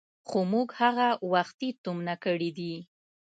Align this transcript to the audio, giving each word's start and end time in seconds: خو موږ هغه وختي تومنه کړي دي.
خو 0.27 0.39
موږ 0.51 0.67
هغه 0.81 1.07
وختي 1.33 1.69
تومنه 1.83 2.15
کړي 2.23 2.49
دي. 2.57 2.73